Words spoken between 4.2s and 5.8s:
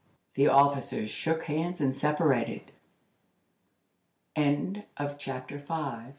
CHAPTER